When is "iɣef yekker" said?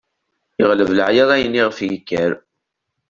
1.59-2.31